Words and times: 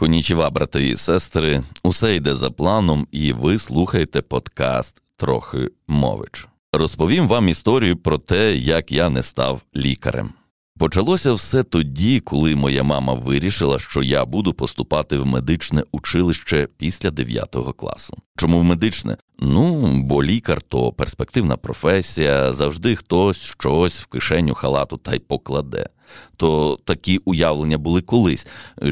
Конічева, 0.00 0.50
брати 0.50 0.88
і 0.88 0.96
сестри, 0.96 1.62
усе 1.82 2.16
йде 2.16 2.34
за 2.34 2.50
планом, 2.50 3.06
і 3.12 3.32
ви 3.32 3.58
слухаєте 3.58 4.22
подкаст 4.22 5.02
Трохи 5.16 5.70
мович. 5.88 6.48
Розповім 6.72 7.28
вам 7.28 7.48
історію 7.48 7.96
про 7.96 8.18
те, 8.18 8.56
як 8.56 8.92
я 8.92 9.08
не 9.10 9.22
став 9.22 9.60
лікарем. 9.76 10.30
Почалося 10.78 11.32
все 11.32 11.62
тоді, 11.62 12.20
коли 12.20 12.56
моя 12.56 12.82
мама 12.82 13.14
вирішила, 13.14 13.78
що 13.78 14.02
я 14.02 14.24
буду 14.24 14.52
поступати 14.52 15.18
в 15.18 15.26
медичне 15.26 15.84
училище 15.92 16.68
після 16.76 17.10
9 17.10 17.56
класу. 17.76 18.16
Чому 18.36 18.60
в 18.60 18.64
медичне? 18.64 19.16
Ну, 19.38 19.92
бо 20.02 20.24
лікар 20.24 20.62
то 20.62 20.92
перспективна 20.92 21.56
професія, 21.56 22.52
завжди 22.52 22.96
хтось 22.96 23.36
щось 23.36 24.00
в 24.00 24.06
кишеню 24.06 24.54
халату 24.54 24.96
та 24.96 25.14
й 25.14 25.18
покладе. 25.18 25.88
То 26.36 26.78
такі 26.84 27.18
уявлення 27.18 27.78
були 27.78 28.02
колись, 28.02 28.46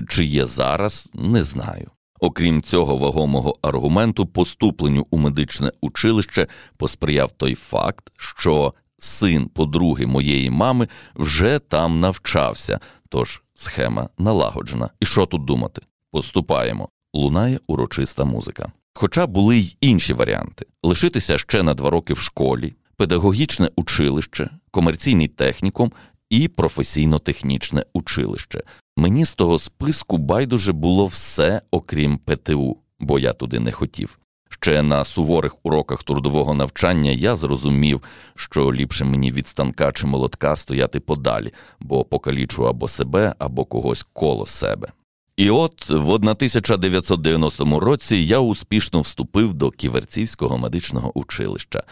чи 0.08 0.24
є 0.24 0.46
зараз, 0.46 1.08
не 1.14 1.42
знаю. 1.42 1.90
Окрім 2.20 2.62
цього 2.62 2.96
вагомого 2.96 3.54
аргументу, 3.62 4.26
поступленню 4.26 5.06
у 5.10 5.18
медичне 5.18 5.72
училище 5.80 6.46
посприяв 6.76 7.32
той 7.32 7.54
факт, 7.54 8.12
що 8.16 8.74
син 8.98 9.48
подруги 9.48 10.06
моєї 10.06 10.50
мами 10.50 10.88
вже 11.14 11.58
там 11.58 12.00
навчався, 12.00 12.80
тож 13.08 13.42
схема 13.54 14.08
налагоджена. 14.18 14.90
І 15.00 15.06
що 15.06 15.26
тут 15.26 15.44
думати? 15.44 15.82
Поступаємо. 16.10 16.88
Лунає 17.14 17.60
урочиста 17.66 18.24
музика. 18.24 18.72
Хоча 18.94 19.26
були 19.26 19.56
й 19.58 19.76
інші 19.80 20.12
варіанти: 20.12 20.66
лишитися 20.82 21.38
ще 21.38 21.62
на 21.62 21.74
два 21.74 21.90
роки 21.90 22.14
в 22.14 22.18
школі, 22.18 22.74
педагогічне 22.96 23.70
училище, 23.76 24.50
комерційний 24.70 25.28
технікум 25.28 25.92
і 26.30 26.48
професійно-технічне 26.48 27.84
училище. 27.92 28.62
Мені 28.96 29.24
з 29.24 29.34
того 29.34 29.58
списку 29.58 30.18
байдуже 30.18 30.72
було 30.72 31.06
все, 31.06 31.60
окрім 31.70 32.18
ПТУ, 32.18 32.76
бо 33.00 33.18
я 33.18 33.32
туди 33.32 33.60
не 33.60 33.72
хотів. 33.72 34.18
Ще 34.48 34.82
на 34.82 35.04
суворих 35.04 35.56
уроках 35.62 36.02
трудового 36.02 36.54
навчання 36.54 37.10
я 37.10 37.36
зрозумів, 37.36 38.02
що 38.34 38.72
ліпше 38.72 39.04
мені 39.04 39.32
від 39.32 39.48
станка 39.48 39.92
чи 39.92 40.06
молотка 40.06 40.56
стояти 40.56 41.00
подалі, 41.00 41.52
бо 41.80 42.04
покалічу 42.04 42.68
або 42.68 42.88
себе, 42.88 43.34
або 43.38 43.64
когось 43.64 44.06
коло 44.12 44.46
себе. 44.46 44.88
І 45.36 45.50
от 45.50 45.90
в 45.90 46.10
1990 46.10 47.80
році 47.80 48.16
я 48.16 48.38
успішно 48.38 49.00
вступив 49.00 49.54
до 49.54 49.70
Ківерцівського 49.70 50.58
медичного 50.58 51.18
училища. 51.18 51.82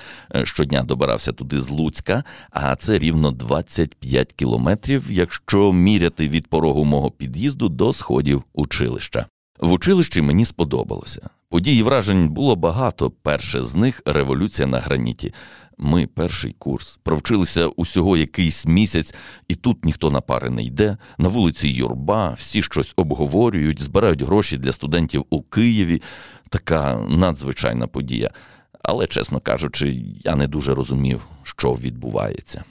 Щодня 0.45 0.83
добирався 0.83 1.33
туди 1.33 1.61
з 1.61 1.71
Луцька, 1.71 2.25
а 2.51 2.77
це 2.77 2.99
рівно 2.99 3.31
25 3.31 4.33
кілометрів, 4.33 5.05
якщо 5.11 5.73
міряти 5.73 6.29
від 6.29 6.47
порогу 6.47 6.85
мого 6.85 7.11
під'їзду 7.11 7.69
до 7.69 7.93
сходів 7.93 8.43
училища. 8.53 9.27
В 9.61 9.73
училищі 9.73 10.23
мені 10.23 10.45
сподобалося. 10.45 11.31
Подій 11.49 11.79
і 11.79 11.83
вражень 11.83 12.29
було 12.29 12.57
багато. 12.57 13.11
Перше 13.11 13.63
з 13.63 13.75
них 13.75 14.03
революція 14.07 14.69
на 14.69 14.79
граніті. 14.79 15.35
Ми 15.79 16.07
перший 16.07 16.53
курс 16.53 16.99
провчилися 17.03 17.67
усього 17.67 18.17
якийсь 18.17 18.67
місяць, 18.67 19.15
і 19.49 19.55
тут 19.55 19.85
ніхто 19.85 20.11
на 20.11 20.21
пари 20.21 20.51
не 20.51 20.65
йде. 20.65 20.97
На 21.19 21.29
вулиці 21.29 21.69
Юрба, 21.69 22.35
всі 22.39 22.63
щось 22.63 22.93
обговорюють, 22.97 23.83
збирають 23.83 24.23
гроші 24.23 24.59
для 24.59 24.73
студентів 24.73 25.25
у 25.31 25.43
Києві. 25.43 26.03
Така 26.49 26.99
надзвичайна 27.09 27.87
подія. 27.87 28.31
Але, 28.83 29.07
чесно 29.07 29.41
кажучи, 29.41 30.03
я 30.25 30.37
не 30.37 30.47
дуже 30.47 30.75
розумів, 30.75 31.21
що 31.43 31.73
відбувається. 31.73 32.65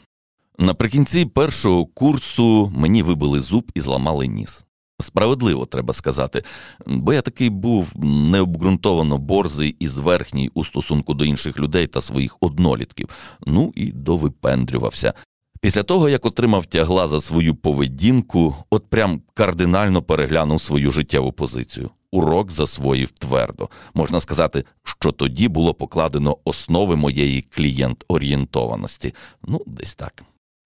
Наприкінці 0.60 1.26
першого 1.26 1.86
курсу 1.86 2.72
мені 2.76 3.04
вибили 3.04 3.40
зуб 3.40 3.72
і 3.76 3.82
зламали 3.82 4.28
ніс. 4.28 4.66
Справедливо 5.00 5.66
треба 5.66 5.94
сказати, 5.94 6.44
бо 6.86 7.14
я 7.14 7.22
такий 7.22 7.50
був 7.50 7.92
необґрунтовано 8.06 9.18
борзий 9.18 9.76
і 9.80 9.88
зверхній 9.88 10.52
у 10.54 10.64
стосунку 10.64 11.14
до 11.14 11.26
інших 11.26 11.60
людей 11.60 11.88
та 11.88 12.02
своїх 12.02 12.38
однолітків, 12.40 13.10
ну 13.48 13.72
і 13.76 13.92
довипендрювався. 13.92 15.14
Після 15.62 15.84
того, 15.84 16.10
як 16.10 16.26
отримав 16.26 16.66
тягла 16.66 17.08
за 17.08 17.22
свою 17.22 17.56
поведінку, 17.56 18.56
от 18.70 18.90
прям 18.90 19.22
кардинально 19.34 20.02
переглянув 20.02 20.62
свою 20.62 20.92
життєву 20.92 21.32
позицію. 21.32 21.90
Урок 22.12 22.52
засвоїв 22.52 23.12
твердо. 23.12 23.70
Можна 23.94 24.20
сказати, 24.20 24.64
що 24.84 25.12
тоді 25.12 25.48
було 25.48 25.74
покладено 25.74 26.38
основи 26.44 26.96
моєї 26.96 27.42
клієнт-орієнтованості. 27.42 29.14
Ну, 29.48 29.62
десь 29.66 29.96
так. 29.96 30.24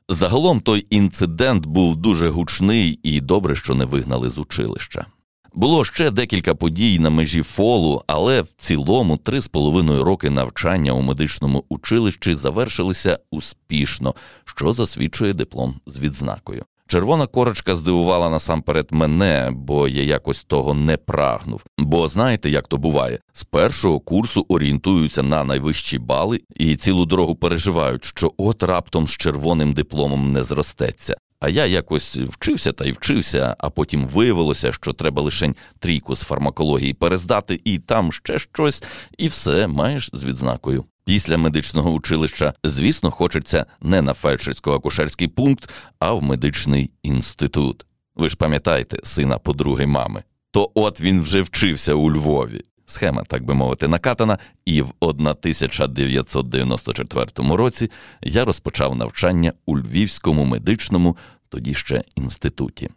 Загалом 0.09 0.62
той 0.62 0.85
інцидент 0.90 1.66
був 1.66 1.95
дуже 1.95 2.29
гучний 2.29 3.00
і 3.03 3.22
добре, 3.22 3.56
що 3.56 3.75
не 3.75 3.85
вигнали 3.85 4.29
з 4.29 4.38
училища. 4.38 5.06
Було 5.53 5.85
ще 5.85 6.12
декілька 6.12 6.56
подій 6.56 7.00
на 7.00 7.09
межі 7.09 7.41
фолу, 7.41 8.03
але 8.07 8.41
в 8.41 8.47
цілому 8.57 9.18
три 9.18 9.41
з 9.41 9.47
половиною 9.47 10.03
роки 10.03 10.29
навчання 10.29 10.91
у 10.91 11.01
медичному 11.01 11.63
училищі 11.69 12.34
завершилися 12.34 13.19
успішно, 13.31 14.16
що 14.45 14.73
засвідчує 14.73 15.34
диплом 15.34 15.75
з 15.85 16.00
відзнакою. 16.00 16.66
Червона 16.88 17.28
корочка 17.28 17.75
здивувала 17.75 18.30
насамперед 18.30 18.88
мене, 18.92 19.52
бо 19.53 19.88
я 19.88 20.03
якось 20.03 20.44
того 20.44 20.74
не 20.74 20.98
прагнув. 20.98 21.64
Бо 21.78 22.08
знаєте, 22.08 22.50
як 22.50 22.68
то 22.68 22.78
буває, 22.78 23.20
з 23.34 23.44
першого 23.44 24.00
курсу 24.00 24.46
орієнтуються 24.50 25.24
на 25.24 25.44
найвищі 25.44 26.00
бали 26.00 26.40
і 26.56 26.75
цілу 26.75 27.06
дорогу 27.06 27.36
переживають, 27.36 28.06
що 28.06 28.34
от 28.38 28.64
раптом 28.64 29.08
з 29.08 29.12
червоним 29.12 29.74
дипломом 29.74 30.31
не 30.31 30.44
зростеться. 30.44 31.16
А 31.40 31.50
я 31.50 31.66
якось 31.66 32.18
вчився 32.18 32.72
та 32.72 32.86
й 32.86 32.92
вчився, 32.92 33.56
а 33.59 33.70
потім 33.70 34.08
виявилося, 34.08 34.74
що 34.74 34.94
треба 34.94 35.22
лише 35.22 35.53
трійку 35.80 36.16
з 36.16 36.22
фармакології 36.22 36.94
перездати, 36.94 37.62
і 37.64 37.80
там 37.80 38.12
ще 38.12 38.40
щось, 38.40 38.84
і 39.18 39.28
все 39.28 39.68
маєш 39.68 40.09
з 40.14 40.24
відзнакою. 40.24 40.86
Після 41.06 41.38
медичного 41.38 41.92
училища, 41.92 42.53
звісно, 42.64 43.12
хочеться 43.12 43.66
не 43.81 44.02
на 44.02 44.14
фельдшерсько-акушерський 44.14 45.28
пункт, 45.28 45.70
а 46.00 46.12
в 46.12 46.24
медичний 46.24 46.92
інститут. 47.03 47.86
Ви 48.16 48.30
ж 48.30 48.36
пам'ятаєте 48.36 49.00
сина 49.04 49.38
подруги 49.38 49.86
мами. 49.86 50.24
То 50.52 50.72
от 50.74 51.02
він 51.02 51.22
вже 51.22 51.42
вчився 51.42 51.94
у 51.94 52.12
Львові. 52.12 52.62
Схема, 52.90 53.24
так 53.24 53.44
би 53.44 53.53
мовити, 53.53 53.88
накатана, 53.88 54.38
і 54.66 54.81
в 54.81 54.94
1994 55.00 57.25
році 57.38 57.92
я 58.22 58.46
розпочав 58.46 58.96
навчання 58.96 59.53
у 59.66 59.78
Львівському 59.78 60.46
медичному, 60.46 61.18
тоді 61.50 61.74
ще 61.74 62.03
інституті. 62.16 62.90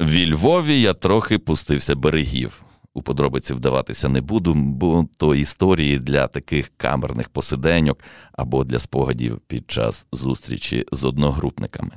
В 0.00 0.26
Львові 0.26 0.80
я 0.80 0.94
трохи 0.94 1.38
пустився 1.38 1.94
берегів. 1.94 2.62
У 2.94 3.02
подробиці 3.02 3.54
вдаватися 3.54 4.08
не 4.08 4.20
буду, 4.20 4.54
бо 4.54 5.06
то 5.16 5.34
історії 5.34 5.98
для 5.98 6.26
таких 6.26 6.70
камерних 6.76 7.28
посиденьок 7.28 7.98
або 8.32 8.64
для 8.64 8.78
спогадів 8.78 9.40
під 9.46 9.70
час 9.70 10.06
зустрічі 10.12 10.86
з 10.92 11.04
одногрупниками. 11.04 11.90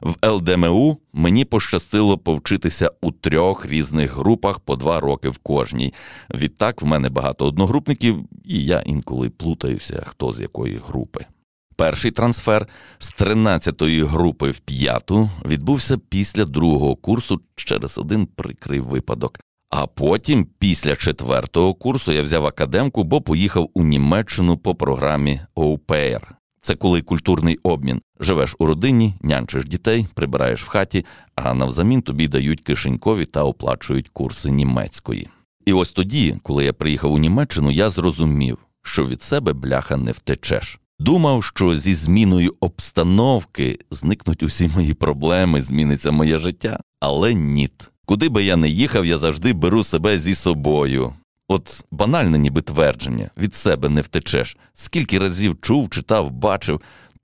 В 0.00 0.28
ЛДМУ 0.28 0.98
мені 1.12 1.44
пощастило 1.44 2.18
повчитися 2.18 2.90
у 3.00 3.12
трьох 3.12 3.66
різних 3.66 4.16
групах 4.16 4.60
по 4.60 4.76
два 4.76 5.00
роки 5.00 5.28
в 5.28 5.38
кожній. 5.38 5.94
Відтак 6.34 6.82
в 6.82 6.86
мене 6.86 7.08
багато 7.08 7.46
одногрупників, 7.46 8.24
і 8.44 8.64
я 8.64 8.80
інколи 8.80 9.30
плутаюся, 9.30 10.02
хто 10.06 10.32
з 10.32 10.40
якої 10.40 10.80
групи. 10.88 11.24
Перший 11.76 12.10
трансфер 12.10 12.68
з 12.98 13.14
13-ї 13.14 14.06
групи 14.06 14.50
в 14.50 14.58
п'яту 14.58 15.30
відбувся 15.44 15.98
після 15.98 16.44
другого 16.44 16.96
курсу 16.96 17.40
через 17.54 17.98
один 17.98 18.26
прикрий 18.26 18.80
випадок. 18.80 19.40
А 19.70 19.86
потім, 19.86 20.46
після 20.58 20.96
четвертого 20.96 21.74
курсу, 21.74 22.12
я 22.12 22.22
взяв 22.22 22.46
академку, 22.46 23.04
бо 23.04 23.20
поїхав 23.20 23.70
у 23.74 23.84
Німеччину 23.84 24.58
по 24.58 24.74
програмі 24.74 25.40
OPR. 25.56 26.37
Це 26.62 26.74
коли 26.74 27.02
культурний 27.02 27.58
обмін. 27.62 28.00
Живеш 28.20 28.56
у 28.58 28.66
родині, 28.66 29.14
нянчиш 29.22 29.64
дітей, 29.64 30.06
прибираєш 30.14 30.64
в 30.64 30.68
хаті, 30.68 31.04
а 31.34 31.54
навзамін 31.54 32.02
тобі 32.02 32.28
дають 32.28 32.60
кишенькові 32.60 33.24
та 33.24 33.44
оплачують 33.44 34.08
курси 34.08 34.50
німецької. 34.50 35.28
І 35.66 35.72
ось 35.72 35.92
тоді, 35.92 36.36
коли 36.42 36.64
я 36.64 36.72
приїхав 36.72 37.12
у 37.12 37.18
Німеччину, 37.18 37.70
я 37.70 37.90
зрозумів, 37.90 38.58
що 38.82 39.06
від 39.06 39.22
себе 39.22 39.52
бляха 39.52 39.96
не 39.96 40.12
втечеш. 40.12 40.80
Думав, 40.98 41.44
що 41.44 41.78
зі 41.78 41.94
зміною 41.94 42.54
обстановки 42.60 43.78
зникнуть 43.90 44.42
усі 44.42 44.70
мої 44.74 44.94
проблеми, 44.94 45.62
зміниться 45.62 46.10
моє 46.10 46.38
життя, 46.38 46.80
але 47.00 47.34
ніт. 47.34 47.90
Куди 48.06 48.28
би 48.28 48.44
я 48.44 48.56
не 48.56 48.68
їхав, 48.68 49.06
я 49.06 49.18
завжди 49.18 49.52
беру 49.52 49.84
себе 49.84 50.18
зі 50.18 50.34
собою. 50.34 51.12
От 51.48 51.84
банальне 51.90 52.38
ніби 52.38 52.60
твердження, 52.60 53.30
від 53.36 53.54
себе 53.54 53.88
не 53.88 54.00
втечеш. 54.00 54.56
Скільки 54.72 55.18
разів 55.18 55.60
чув, 55.60 55.90
читав, 55.90 56.30
бачив. 56.30 56.80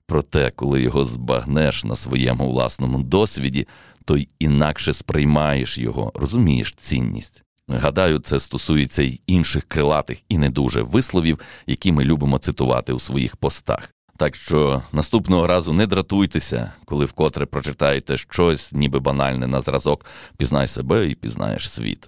Проте, 0.07 0.51
коли 0.55 0.81
його 0.81 1.05
збагнеш 1.05 1.83
на 1.83 1.95
своєму 1.95 2.49
власному 2.49 3.03
досвіді, 3.03 3.67
то 4.05 4.17
й 4.17 4.27
інакше 4.39 4.93
сприймаєш 4.93 5.77
його, 5.77 6.11
розумієш 6.15 6.75
цінність. 6.77 7.43
Гадаю, 7.67 8.19
це 8.19 8.39
стосується 8.39 9.03
й 9.03 9.21
інших 9.27 9.63
крилатих 9.63 10.17
і 10.29 10.37
не 10.37 10.49
дуже 10.49 10.81
висловів, 10.81 11.39
які 11.67 11.91
ми 11.91 12.03
любимо 12.03 12.39
цитувати 12.39 12.93
у 12.93 12.99
своїх 12.99 13.35
постах. 13.35 13.89
Так 14.17 14.35
що 14.35 14.81
наступного 14.91 15.47
разу 15.47 15.73
не 15.73 15.87
дратуйтеся, 15.87 16.71
коли 16.85 17.05
вкотре 17.05 17.45
прочитаєте 17.45 18.17
щось, 18.17 18.71
ніби 18.71 18.99
банальне 18.99 19.47
на 19.47 19.61
зразок, 19.61 20.05
пізнай 20.37 20.67
себе 20.67 21.07
і 21.07 21.15
пізнаєш 21.15 21.69
світ. 21.69 22.07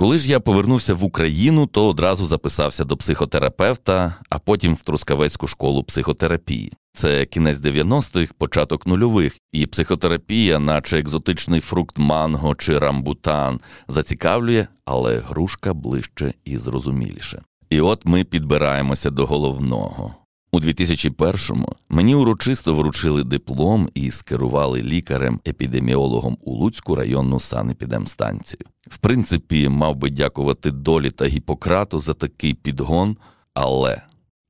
Коли 0.00 0.18
ж 0.18 0.30
я 0.30 0.40
повернувся 0.40 0.94
в 0.94 1.04
Україну, 1.04 1.66
то 1.66 1.86
одразу 1.88 2.26
записався 2.26 2.84
до 2.84 2.96
психотерапевта, 2.96 4.14
а 4.30 4.38
потім 4.38 4.74
в 4.74 4.82
Трускавецьку 4.82 5.46
школу 5.46 5.84
психотерапії. 5.84 6.72
Це 6.94 7.26
кінець 7.26 7.58
90-х, 7.58 8.32
початок 8.38 8.86
нульових, 8.86 9.36
і 9.52 9.66
психотерапія, 9.66 10.58
наче 10.58 10.98
екзотичний 10.98 11.60
фрукт 11.60 11.98
манго 11.98 12.54
чи 12.54 12.78
рамбутан, 12.78 13.60
зацікавлює, 13.88 14.66
але 14.84 15.18
грушка 15.18 15.74
ближче 15.74 16.34
і 16.44 16.58
зрозуміліше. 16.58 17.42
І 17.70 17.80
от 17.80 18.04
ми 18.04 18.24
підбираємося 18.24 19.10
до 19.10 19.26
головного. 19.26 20.14
У 20.50 20.60
2001-му 20.60 21.76
мені 21.88 22.14
урочисто 22.14 22.74
вручили 22.74 23.24
диплом 23.24 23.88
і 23.94 24.10
скерували 24.10 24.82
лікарем-епідеміологом 24.82 26.36
у 26.40 26.52
Луцьку 26.52 26.94
районну 26.94 27.40
санепідемстанцію. 27.40 28.60
В 28.86 28.98
принципі, 28.98 29.68
мав 29.68 29.96
би 29.96 30.10
дякувати 30.10 30.70
долі 30.70 31.10
та 31.10 31.26
Гіппократу 31.26 32.00
за 32.00 32.14
такий 32.14 32.54
підгон, 32.54 33.16
але 33.54 34.02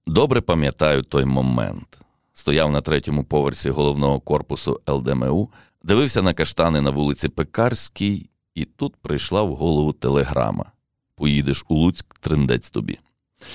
добре 0.06 0.40
пам'ятаю 0.40 1.02
той 1.02 1.24
момент. 1.24 2.00
Стояв 2.32 2.72
на 2.72 2.80
третьому 2.80 3.24
поверсі 3.24 3.70
головного 3.70 4.20
корпусу 4.20 4.80
ЛДМУ, 4.88 5.50
дивився 5.82 6.22
на 6.22 6.34
каштани 6.34 6.80
на 6.80 6.90
вулиці 6.90 7.28
Пекарській, 7.28 8.30
і 8.54 8.64
тут 8.64 8.96
прийшла 8.96 9.42
в 9.42 9.54
голову 9.54 9.92
телеграма: 9.92 10.72
Поїдеш 11.16 11.64
у 11.68 11.74
Луцьк, 11.74 12.18
триндець 12.20 12.70
тобі. 12.70 12.98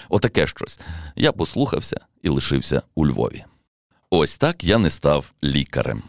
Отаке 0.10 0.48
щось. 0.48 0.80
Я 1.16 1.32
послухався 1.32 2.00
і 2.22 2.30
лишився 2.30 2.82
у 2.96 3.08
Львові. 3.08 3.44
Ось 4.10 4.38
так 4.38 4.64
я 4.64 4.78
не 4.78 4.90
став 4.90 5.34
лікарем. 5.44 6.04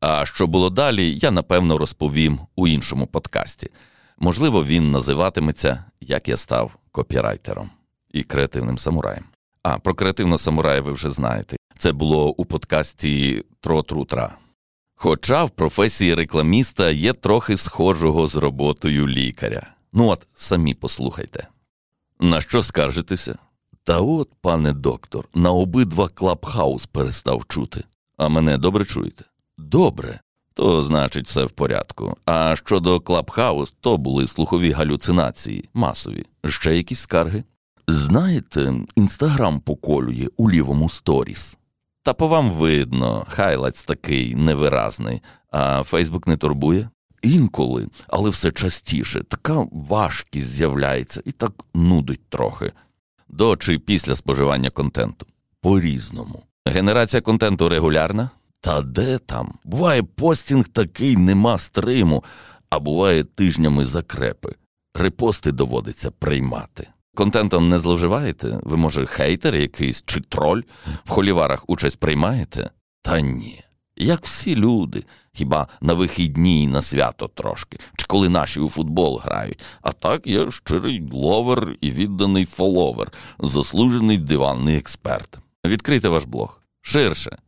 А 0.00 0.26
що 0.26 0.46
було 0.46 0.70
далі, 0.70 1.18
я 1.18 1.30
напевно 1.30 1.78
розповім 1.78 2.40
у 2.56 2.68
іншому 2.68 3.06
подкасті. 3.06 3.70
Можливо, 4.18 4.64
він 4.64 4.90
називатиметься 4.90 5.84
Як 6.00 6.28
я 6.28 6.36
став 6.36 6.72
копірайтером 6.92 7.70
і 8.12 8.22
креативним 8.22 8.78
самураєм. 8.78 9.24
А 9.62 9.78
про 9.78 9.94
креативного 9.94 10.38
самурая 10.38 10.80
ви 10.80 10.92
вже 10.92 11.10
знаєте. 11.10 11.56
Це 11.78 11.92
було 11.92 12.28
у 12.28 12.44
подкасті 12.44 13.44
Тротрутра. 13.60 14.34
Хоча 14.94 15.44
в 15.44 15.50
професії 15.50 16.14
рекламіста 16.14 16.90
є 16.90 17.12
трохи 17.12 17.56
схожого 17.56 18.26
з 18.26 18.36
роботою 18.36 19.08
лікаря. 19.08 19.66
Ну 19.92 20.08
от 20.08 20.26
самі 20.34 20.74
послухайте. 20.74 21.46
На 22.22 22.40
що 22.40 22.62
скаржитеся? 22.62 23.38
Та 23.84 24.00
от, 24.00 24.30
пане 24.40 24.72
доктор, 24.72 25.28
на 25.34 25.52
обидва 25.52 26.08
клабхаус 26.08 26.86
перестав 26.86 27.44
чути. 27.48 27.84
А 28.16 28.28
мене 28.28 28.58
добре 28.58 28.84
чуєте? 28.84 29.24
Добре. 29.58 30.20
То 30.54 30.82
значить, 30.82 31.26
все 31.26 31.44
в 31.44 31.50
порядку. 31.50 32.16
А 32.26 32.56
щодо 32.56 33.00
клабхаус, 33.00 33.74
то 33.80 33.96
були 33.96 34.26
слухові 34.26 34.70
галюцинації, 34.70 35.68
масові. 35.74 36.26
Ще 36.44 36.76
якісь 36.76 37.00
скарги? 37.00 37.44
Знаєте, 37.88 38.74
інстаграм 38.96 39.60
поколює 39.60 40.28
у 40.36 40.50
лівому 40.50 40.88
сторіс. 40.88 41.56
Та 42.02 42.14
по 42.14 42.28
вам 42.28 42.50
видно, 42.50 43.26
хайлайтс 43.28 43.84
такий 43.84 44.34
невиразний, 44.34 45.22
а 45.50 45.82
Фейсбук 45.82 46.26
не 46.26 46.36
турбує? 46.36 46.88
Інколи, 47.22 47.88
але 48.08 48.30
все 48.30 48.50
частіше, 48.50 49.22
така 49.22 49.66
важкість 49.72 50.48
з'являється 50.48 51.22
і 51.24 51.32
так 51.32 51.52
нудить 51.74 52.28
трохи. 52.28 52.72
До 53.28 53.56
чи 53.56 53.78
після 53.78 54.14
споживання 54.14 54.70
контенту? 54.70 55.26
По 55.60 55.80
різному. 55.80 56.42
Генерація 56.66 57.20
контенту 57.20 57.68
регулярна? 57.68 58.30
Та 58.60 58.82
де 58.82 59.18
там? 59.18 59.54
Буває, 59.64 60.02
постінг 60.02 60.68
такий 60.68 61.16
нема 61.16 61.58
стриму, 61.58 62.24
а 62.70 62.78
буває 62.78 63.24
тижнями 63.24 63.84
закрепи. 63.84 64.54
Репости 64.94 65.52
доводиться 65.52 66.10
приймати. 66.10 66.88
Контентом 67.14 67.68
не 67.68 67.78
зловживаєте? 67.78 68.60
Ви, 68.62 68.76
може, 68.76 69.06
хейтер 69.06 69.56
якийсь 69.56 70.02
чи 70.06 70.20
троль? 70.20 70.62
В 71.04 71.10
холіварах 71.10 71.64
участь 71.66 72.00
приймаєте? 72.00 72.70
Та 73.02 73.20
ні. 73.20 73.64
Як 73.96 74.24
всі 74.24 74.56
люди, 74.56 75.04
хіба 75.32 75.68
на 75.80 75.94
вихідні 75.94 76.62
і 76.62 76.66
на 76.66 76.82
свято 76.82 77.28
трошки, 77.28 77.78
чи 77.96 78.06
коли 78.06 78.28
наші 78.28 78.60
у 78.60 78.68
футбол 78.68 79.20
грають. 79.24 79.60
А 79.82 79.92
так 79.92 80.26
я 80.26 80.50
щирий 80.50 81.08
ловер 81.12 81.76
і 81.80 81.90
відданий 81.90 82.44
фоловер, 82.44 83.12
заслужений 83.38 84.18
диванний 84.18 84.76
експерт. 84.76 85.38
Відкрийте 85.66 86.08
ваш 86.08 86.24
блог. 86.24 86.60
Ширше. 86.80 87.38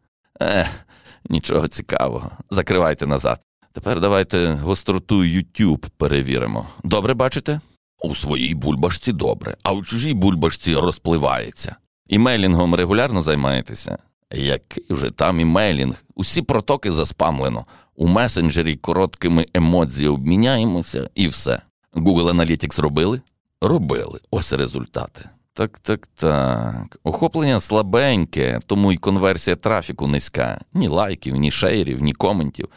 Ех, 0.41 0.87
нічого 1.29 1.69
цікавого. 1.69 2.31
Закривайте 2.51 3.07
назад. 3.07 3.41
Тепер 3.73 4.01
давайте 4.01 4.53
гостроту 4.53 5.23
YouTube 5.23 5.89
перевіримо. 5.97 6.67
Добре 6.85 7.15
бачите? 7.15 7.61
У 8.03 8.15
своїй 8.15 8.55
бульбашці 8.55 9.13
добре, 9.13 9.57
а 9.63 9.73
у 9.73 9.83
чужій 9.83 10.15
бульбашці 10.15 10.75
розпливається. 10.75 11.77
Імейлінгом 12.09 12.75
регулярно 12.75 13.23
займаєтеся? 13.23 13.99
Який 14.37 14.85
вже 14.91 15.11
там 15.11 15.41
імейлінг? 15.41 16.05
Усі 16.15 16.43
протоки 16.43 16.93
заспамлено. 16.93 17.65
У 17.97 18.07
месенджері 18.07 18.77
короткими 18.77 19.47
емодзі 19.55 20.09
обміняємося 20.09 21.11
і 21.15 21.29
все. 21.29 21.63
Google 21.93 22.35
Analytics 22.35 22.81
робили? 22.81 23.21
Робили. 23.61 24.21
Ось 24.31 24.53
результати. 24.53 25.29
Так, 25.53 25.79
так, 25.79 26.07
так. 26.15 26.99
Охоплення 27.05 27.61
слабеньке, 27.61 28.61
тому 28.67 28.93
й 28.93 28.97
конверсія 28.97 29.57
трафіку 29.57 30.07
низька. 30.07 30.61
Ні 30.73 30.89
лайків, 30.89 31.37
ні 31.37 31.51
шейрів, 31.51 32.03
ні 32.03 32.13
коментів. 32.13 32.69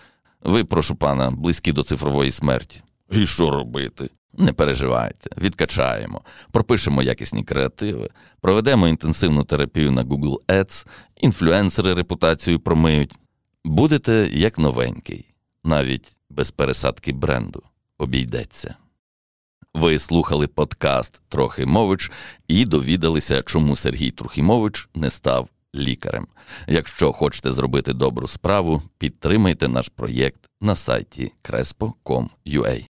Ви, 0.42 0.64
прошу 0.64 0.96
пана, 0.96 1.32
близькі 1.32 1.72
до 1.72 1.84
цифрової 1.84 2.32
смерті. 2.32 2.82
І 3.12 3.26
що 3.26 3.52
робити? 3.52 4.10
Не 4.38 4.54
переживайте, 4.54 5.30
відкачаємо, 5.38 6.22
пропишемо 6.52 7.02
якісні 7.02 7.44
креативи, 7.44 8.10
проведемо 8.42 8.88
інтенсивну 8.88 9.44
терапію 9.44 9.92
на 9.92 10.04
Google 10.04 10.38
Ads, 10.48 10.88
інфлюенсери 11.16 11.94
репутацію 11.94 12.60
промиють. 12.60 13.16
Будете 13.66 14.30
як 14.32 14.58
новенький, 14.58 15.26
навіть 15.64 16.18
без 16.30 16.52
пересадки 16.52 17.14
бренду 17.14 17.64
обійдеться. 17.98 18.76
Ви 19.74 20.00
слухали 20.00 20.48
подкаст 20.48 21.22
Трохимович 21.30 22.12
і 22.48 22.66
довідалися, 22.66 23.42
чому 23.42 23.76
Сергій 23.76 24.12
Трохимович 24.12 24.90
не 24.96 25.10
став 25.10 25.50
лікарем. 25.76 26.28
Якщо 26.68 27.14
хочете 27.14 27.52
зробити 27.54 27.94
добру 27.94 28.28
справу, 28.28 28.82
підтримайте 28.98 29.68
наш 29.68 29.90
проєкт 29.90 30.50
на 30.62 30.76
сайті 30.76 31.32
crespo.com.ua. 31.44 32.86